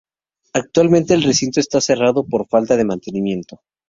Actualmente 0.53 1.13
el 1.13 1.21
recinto 1.21 1.59
está 1.59 1.79
cerrado 1.79 2.25
por 2.25 2.47
falta 2.47 2.75
de 2.75 2.85
mantenimiento. 2.85 3.61